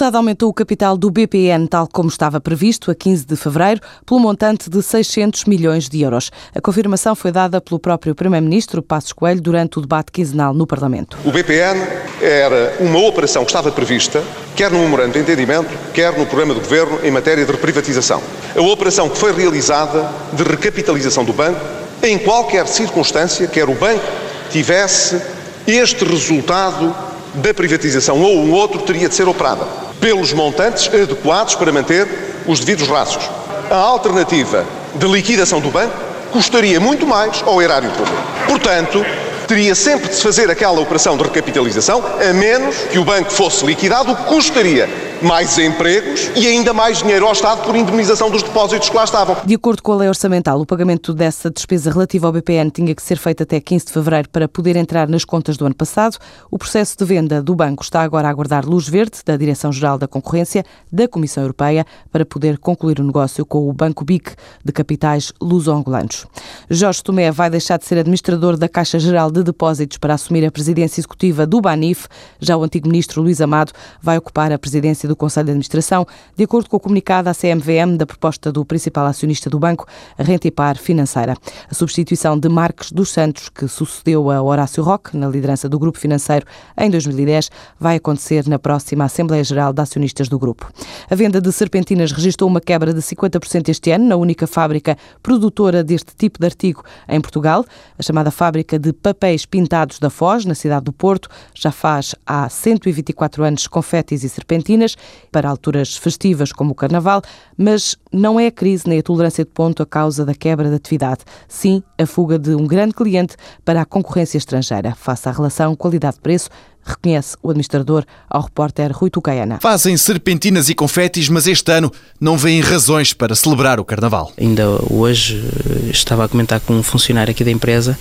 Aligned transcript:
deputado 0.00 0.16
aumentou 0.16 0.48
o 0.48 0.54
capital 0.54 0.96
do 0.96 1.10
BPN, 1.10 1.66
tal 1.68 1.86
como 1.86 2.08
estava 2.08 2.40
previsto, 2.40 2.90
a 2.90 2.94
15 2.94 3.26
de 3.26 3.36
fevereiro, 3.36 3.82
pelo 4.06 4.18
montante 4.18 4.70
de 4.70 4.82
600 4.82 5.44
milhões 5.44 5.90
de 5.90 6.00
euros. 6.00 6.30
A 6.54 6.60
confirmação 6.60 7.14
foi 7.14 7.30
dada 7.30 7.60
pelo 7.60 7.78
próprio 7.78 8.14
Primeiro-Ministro, 8.14 8.82
Passos 8.82 9.12
Coelho, 9.12 9.42
durante 9.42 9.76
o 9.76 9.82
debate 9.82 10.10
quinzenal 10.10 10.54
no 10.54 10.66
Parlamento. 10.66 11.18
O 11.22 11.30
BPN 11.30 11.78
era 12.18 12.78
uma 12.80 12.98
operação 13.00 13.44
que 13.44 13.50
estava 13.50 13.70
prevista, 13.70 14.24
quer 14.56 14.70
no 14.70 14.78
memorando 14.78 15.12
de 15.12 15.18
entendimento, 15.18 15.68
quer 15.92 16.16
no 16.16 16.24
programa 16.24 16.54
do 16.54 16.60
Governo 16.60 17.00
em 17.04 17.10
matéria 17.10 17.44
de 17.44 17.52
reprivatização. 17.52 18.22
A 18.56 18.62
operação 18.62 19.06
que 19.06 19.18
foi 19.18 19.34
realizada 19.34 20.10
de 20.32 20.42
recapitalização 20.42 21.26
do 21.26 21.34
banco, 21.34 21.60
em 22.02 22.16
qualquer 22.16 22.66
circunstância, 22.66 23.46
quer 23.46 23.68
o 23.68 23.74
banco 23.74 24.02
tivesse 24.50 25.20
este 25.66 26.06
resultado 26.06 26.96
da 27.34 27.52
privatização 27.52 28.18
ou 28.22 28.38
um 28.38 28.50
outro 28.50 28.80
teria 28.80 29.06
de 29.06 29.14
ser 29.14 29.28
operada 29.28 29.89
pelos 30.00 30.32
montantes 30.32 30.88
adequados 30.88 31.54
para 31.54 31.72
manter 31.72 32.08
os 32.46 32.60
devidos 32.60 32.88
rastros. 32.88 33.28
A 33.70 33.76
alternativa 33.76 34.64
de 34.94 35.06
liquidação 35.06 35.60
do 35.60 35.70
banco 35.70 35.94
custaria 36.32 36.80
muito 36.80 37.06
mais 37.06 37.42
ao 37.46 37.60
erário 37.60 37.90
público. 37.90 38.22
Portanto, 38.46 39.04
teria 39.50 39.74
sempre 39.74 40.08
de 40.08 40.14
se 40.14 40.22
fazer 40.22 40.48
aquela 40.48 40.80
operação 40.80 41.16
de 41.16 41.24
recapitalização, 41.24 42.00
a 42.20 42.32
menos 42.32 42.76
que 42.84 43.00
o 43.00 43.04
banco 43.04 43.32
fosse 43.32 43.66
liquidado, 43.66 44.12
o 44.12 44.16
que 44.16 44.22
custaria 44.26 44.88
mais 45.22 45.58
empregos 45.58 46.30
e 46.34 46.46
ainda 46.46 46.72
mais 46.72 46.98
dinheiro 46.98 47.26
ao 47.26 47.32
Estado 47.32 47.62
por 47.62 47.76
indemnização 47.76 48.30
dos 48.30 48.42
depósitos 48.42 48.88
que 48.88 48.96
lá 48.96 49.04
estavam. 49.04 49.36
De 49.44 49.54
acordo 49.54 49.82
com 49.82 49.92
a 49.92 49.96
lei 49.96 50.08
orçamental, 50.08 50.60
o 50.60 50.66
pagamento 50.66 51.12
dessa 51.12 51.50
despesa 51.50 51.90
relativa 51.90 52.26
ao 52.26 52.32
BPN 52.32 52.70
tinha 52.70 52.94
que 52.94 53.02
ser 53.02 53.18
feito 53.18 53.42
até 53.42 53.60
15 53.60 53.86
de 53.86 53.92
fevereiro 53.92 54.28
para 54.30 54.48
poder 54.48 54.76
entrar 54.76 55.08
nas 55.08 55.24
contas 55.24 55.56
do 55.56 55.66
ano 55.66 55.74
passado. 55.74 56.16
O 56.50 56.58
processo 56.58 56.96
de 56.96 57.04
venda 57.04 57.42
do 57.42 57.54
banco 57.54 57.82
está 57.82 58.02
agora 58.02 58.28
a 58.28 58.30
aguardar 58.30 58.64
luz 58.64 58.88
verde 58.88 59.18
da 59.24 59.36
Direção-Geral 59.36 59.98
da 59.98 60.08
Concorrência 60.08 60.64
da 60.90 61.06
Comissão 61.06 61.42
Europeia 61.42 61.84
para 62.10 62.24
poder 62.24 62.58
concluir 62.58 63.00
o 63.00 63.04
negócio 63.04 63.44
com 63.44 63.68
o 63.68 63.72
Banco 63.72 64.04
BIC 64.04 64.32
de 64.64 64.72
capitais 64.72 65.32
luso-angolanos. 65.40 66.26
Jorge 66.70 67.02
Tomé 67.02 67.30
vai 67.30 67.50
deixar 67.50 67.78
de 67.78 67.84
ser 67.84 67.98
administrador 67.98 68.56
da 68.56 68.68
Caixa 68.68 68.98
Geral 68.98 69.30
de 69.30 69.39
Depósitos 69.42 69.98
para 69.98 70.14
assumir 70.14 70.44
a 70.44 70.50
presidência 70.50 71.00
executiva 71.00 71.46
do 71.46 71.60
BANIF. 71.60 72.06
Já 72.38 72.56
o 72.56 72.62
antigo 72.62 72.88
ministro 72.88 73.22
Luís 73.22 73.40
Amado 73.40 73.72
vai 74.02 74.18
ocupar 74.18 74.52
a 74.52 74.58
presidência 74.58 75.08
do 75.08 75.16
Conselho 75.16 75.46
de 75.46 75.50
Administração, 75.52 76.06
de 76.36 76.44
acordo 76.44 76.68
com 76.68 76.76
o 76.76 76.80
comunicado 76.80 77.28
à 77.28 77.34
CMVM 77.34 77.96
da 77.96 78.06
proposta 78.06 78.52
do 78.52 78.64
principal 78.64 79.06
acionista 79.06 79.48
do 79.48 79.58
banco, 79.58 79.86
a 80.18 80.22
Rentipar 80.22 80.78
Financeira. 80.78 81.36
A 81.70 81.74
substituição 81.74 82.38
de 82.38 82.48
Marques 82.48 82.92
dos 82.92 83.10
Santos, 83.10 83.48
que 83.48 83.66
sucedeu 83.68 84.30
a 84.30 84.42
Horácio 84.42 84.82
Roque 84.82 85.16
na 85.16 85.28
liderança 85.28 85.68
do 85.68 85.78
grupo 85.78 85.98
financeiro 85.98 86.46
em 86.78 86.90
2010, 86.90 87.50
vai 87.78 87.96
acontecer 87.96 88.46
na 88.48 88.58
próxima 88.58 89.04
Assembleia 89.04 89.44
Geral 89.44 89.72
de 89.72 89.80
Acionistas 89.80 90.28
do 90.28 90.38
grupo. 90.38 90.70
A 91.10 91.14
venda 91.14 91.40
de 91.40 91.52
serpentinas 91.52 92.12
registrou 92.12 92.48
uma 92.48 92.60
quebra 92.60 92.92
de 92.92 93.00
50% 93.00 93.68
este 93.68 93.90
ano 93.90 94.06
na 94.06 94.16
única 94.16 94.46
fábrica 94.46 94.96
produtora 95.22 95.82
deste 95.82 96.14
tipo 96.16 96.38
de 96.38 96.46
artigo 96.46 96.84
em 97.08 97.20
Portugal, 97.20 97.64
a 97.98 98.02
chamada 98.02 98.30
fábrica 98.30 98.78
de 98.78 98.92
papéis 99.30 99.46
pintados 99.46 100.00
da 100.00 100.10
Foz, 100.10 100.44
na 100.44 100.56
cidade 100.56 100.84
do 100.84 100.92
Porto, 100.92 101.28
já 101.54 101.70
faz 101.70 102.16
há 102.26 102.48
124 102.48 103.44
anos 103.44 103.68
confetes 103.68 104.24
e 104.24 104.28
serpentinas 104.28 104.96
para 105.30 105.48
alturas 105.48 105.96
festivas 105.96 106.52
como 106.52 106.72
o 106.72 106.74
Carnaval, 106.74 107.22
mas 107.56 107.96
não 108.12 108.40
é 108.40 108.48
a 108.48 108.50
crise 108.50 108.88
nem 108.88 108.98
a 108.98 109.02
tolerância 109.02 109.44
de 109.44 109.50
ponto 109.50 109.82
a 109.84 109.86
causa 109.86 110.24
da 110.24 110.34
quebra 110.34 110.68
da 110.68 110.76
atividade, 110.76 111.20
sim 111.46 111.80
a 111.96 112.06
fuga 112.06 112.38
de 112.38 112.56
um 112.56 112.66
grande 112.66 112.94
cliente 112.94 113.36
para 113.64 113.82
a 113.82 113.84
concorrência 113.84 114.36
estrangeira. 114.36 114.96
Face 114.96 115.28
à 115.28 115.32
relação 115.32 115.76
qualidade-preço, 115.76 116.50
reconhece 116.90 117.36
o 117.42 117.50
administrador 117.50 118.04
ao 118.28 118.42
repórter 118.42 118.92
Rui 118.92 119.10
Tucaiana. 119.10 119.58
Fazem 119.60 119.96
serpentinas 119.96 120.68
e 120.68 120.74
confetes, 120.74 121.28
mas 121.28 121.46
este 121.46 121.70
ano 121.72 121.92
não 122.20 122.36
vêm 122.36 122.60
razões 122.60 123.12
para 123.12 123.34
celebrar 123.34 123.80
o 123.80 123.84
Carnaval. 123.84 124.32
Ainda 124.38 124.68
hoje 124.90 125.42
eh, 125.86 125.90
estava 125.90 126.24
a 126.24 126.28
comentar 126.28 126.60
com 126.60 126.74
um 126.74 126.82
funcionário 126.82 127.30
aqui 127.30 127.44
da 127.44 127.50
empresa 127.50 127.98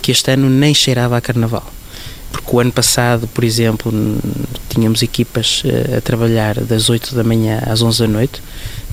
que 0.00 0.12
este 0.12 0.30
ano 0.30 0.48
nem 0.48 0.74
cheirava 0.74 1.16
a 1.16 1.20
Carnaval 1.20 1.64
porque 2.30 2.54
o 2.54 2.60
ano 2.60 2.70
passado, 2.72 3.26
por 3.28 3.42
exemplo, 3.42 3.92
tínhamos 4.68 5.02
equipas 5.02 5.62
eh, 5.64 5.96
a 5.96 6.00
trabalhar 6.00 6.60
das 6.60 6.90
8 6.90 7.14
da 7.14 7.24
manhã 7.24 7.62
às 7.66 7.82
11 7.82 8.00
da 8.00 8.08
noite 8.08 8.42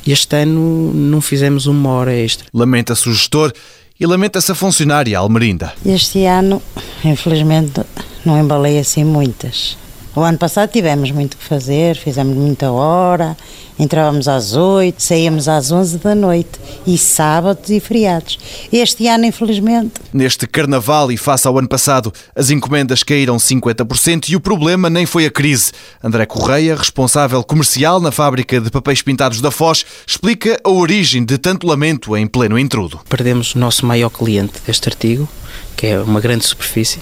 e 0.05 0.11
este 0.11 0.35
ano 0.35 0.93
não 0.93 1.19
fizemos 1.21 1.65
uma 1.65 1.89
hora 1.89 2.13
extra. 2.13 2.47
Lamenta-se 2.53 3.09
o 3.09 3.13
gestor 3.13 3.51
e 3.99 4.05
lamenta-se 4.05 4.51
a 4.51 4.55
funcionária 4.55 5.17
Almerinda. 5.17 5.73
Este 5.85 6.25
ano, 6.25 6.61
infelizmente, 7.03 7.81
não 8.25 8.39
embalei 8.39 8.79
assim 8.79 9.03
muitas. 9.03 9.77
O 10.15 10.21
ano 10.21 10.37
passado 10.37 10.71
tivemos 10.71 11.11
muito 11.11 11.35
que 11.35 11.43
fazer, 11.43 11.97
fizemos 11.97 12.37
muita 12.37 12.71
hora, 12.71 13.35
entrávamos 13.77 14.29
às 14.29 14.55
8, 14.55 15.03
saíamos 15.03 15.49
às 15.49 15.73
11 15.73 15.97
da 15.97 16.15
noite, 16.15 16.57
e 16.87 16.97
sábados 16.97 17.69
e 17.69 17.81
feriados. 17.81 18.39
Este 18.71 19.09
ano, 19.09 19.25
infelizmente. 19.25 19.91
Neste 20.13 20.47
carnaval 20.47 21.11
e 21.11 21.17
face 21.17 21.45
ao 21.45 21.57
ano 21.57 21.67
passado, 21.67 22.13
as 22.33 22.49
encomendas 22.49 23.03
caíram 23.03 23.35
50% 23.35 24.29
e 24.29 24.37
o 24.37 24.39
problema 24.39 24.89
nem 24.89 25.05
foi 25.05 25.25
a 25.25 25.29
crise. 25.31 25.73
André 26.01 26.25
Correia, 26.25 26.77
responsável 26.77 27.43
comercial 27.43 27.99
na 27.99 28.09
fábrica 28.09 28.61
de 28.61 28.71
papéis 28.71 29.01
pintados 29.01 29.41
da 29.41 29.51
Foz, 29.51 29.85
explica 30.07 30.57
a 30.63 30.69
origem 30.69 31.25
de 31.25 31.37
tanto 31.37 31.67
lamento 31.67 32.15
em 32.15 32.25
pleno 32.25 32.57
intrudo. 32.57 33.01
Perdemos 33.09 33.53
o 33.53 33.59
nosso 33.59 33.85
maior 33.85 34.09
cliente 34.09 34.61
deste 34.65 34.87
artigo, 34.87 35.27
que 35.75 35.87
é 35.87 35.99
uma 35.99 36.21
grande 36.21 36.45
superfície. 36.45 37.01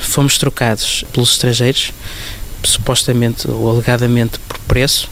Fomos 0.00 0.38
trocados 0.38 1.04
pelos 1.12 1.32
estrangeiros 1.32 1.92
supostamente 2.62 3.48
ou 3.50 3.70
alegadamente 3.70 4.38
por 4.40 4.58
preço, 4.60 5.08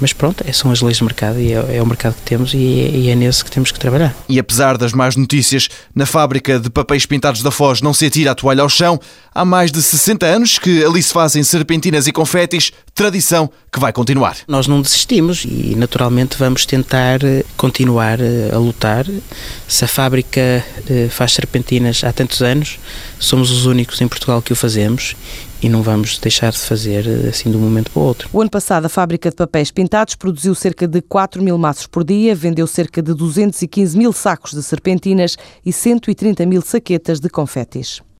mas 0.00 0.12
pronto, 0.12 0.42
é, 0.46 0.52
são 0.52 0.70
as 0.70 0.80
leis 0.80 0.98
do 0.98 1.04
mercado 1.04 1.40
e 1.40 1.52
é, 1.52 1.76
é 1.76 1.82
o 1.82 1.86
mercado 1.86 2.14
que 2.14 2.22
temos 2.22 2.54
e 2.54 2.56
é, 2.56 2.90
e 2.90 3.10
é, 3.10 3.14
nesse 3.14 3.44
que 3.44 3.50
temos 3.50 3.70
que 3.70 3.78
trabalhar. 3.78 4.14
E 4.28 4.38
apesar 4.38 4.76
das 4.76 4.92
más 4.92 5.16
notícias, 5.16 5.68
na 5.94 6.06
fábrica 6.06 6.58
de 6.58 6.70
papéis 6.70 7.06
pintados 7.06 7.42
da 7.42 7.50
Foz 7.50 7.80
não 7.82 7.92
se 7.92 8.06
atira 8.06 8.30
a 8.30 8.34
toalha 8.34 8.62
ao 8.62 8.68
chão, 8.68 8.98
há 9.34 9.44
mais 9.44 9.70
de 9.70 9.82
60 9.82 10.26
anos 10.26 10.58
que 10.58 10.84
ali 10.84 11.02
se 11.02 11.12
fazem 11.12 11.42
serpentinas 11.42 12.06
e 12.06 12.12
confetes, 12.12 12.72
tradição 12.94 13.50
que 13.72 13.78
vai 13.78 13.92
continuar. 13.92 14.36
Nós 14.48 14.66
não 14.66 14.82
desistimos 14.82 15.44
e 15.44 15.74
naturalmente 15.76 16.36
vamos 16.36 16.66
tentar 16.66 17.22
eh, 17.22 17.44
continuar 17.56 18.20
eh, 18.20 18.50
a 18.52 18.58
lutar. 18.58 19.06
Se 19.68 19.84
a 19.84 19.88
fábrica 19.88 20.40
eh, 20.40 21.08
faz 21.08 21.32
serpentinas 21.32 22.02
há 22.02 22.12
tantos 22.12 22.42
anos, 22.42 22.78
somos 23.18 23.50
os 23.50 23.66
únicos 23.66 24.00
em 24.00 24.08
Portugal 24.08 24.42
que 24.42 24.52
o 24.52 24.56
fazemos 24.56 25.14
e 25.62 25.68
não 25.68 25.82
vamos 25.82 26.18
deixar 26.18 26.52
de 26.52 26.58
fazer 26.58 27.06
assim 27.28 27.50
de 27.50 27.56
um 27.56 27.60
momento 27.60 27.90
para 27.90 28.00
o 28.00 28.04
outro. 28.04 28.28
O 28.32 28.40
ano 28.40 28.50
passado, 28.50 28.86
a 28.86 28.88
fábrica 28.88 29.30
de 29.30 29.36
papéis 29.36 29.70
pintados 29.70 30.14
produziu 30.14 30.54
cerca 30.54 30.86
de 30.86 31.00
4 31.02 31.42
mil 31.42 31.56
maços 31.58 31.86
por 31.86 32.04
dia, 32.04 32.34
vendeu 32.34 32.66
cerca 32.66 33.02
de 33.02 33.14
215 33.14 33.96
mil 33.96 34.12
sacos 34.12 34.52
de 34.52 34.62
serpentinas 34.62 35.36
e 35.64 35.72
130 35.72 36.46
mil 36.46 36.62
saquetas 36.62 37.20
de 37.20 37.28
confetes. 37.28 38.02